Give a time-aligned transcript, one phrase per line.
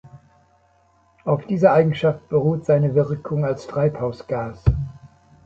[1.25, 4.63] Auf dieser Eigenschaft beruht seine Wirkung als Treibhausgas.